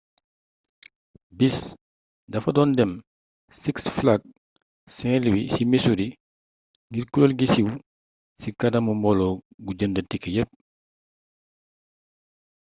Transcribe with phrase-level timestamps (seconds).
[1.39, 1.57] bis
[2.33, 2.91] dafa doon dem
[3.61, 4.27] six flags
[4.95, 6.07] st louis ci missouri
[6.89, 7.73] ngir kureel gi suwe
[8.41, 9.33] ci kanamu mbooloo
[9.65, 10.51] gu jënd tike yepp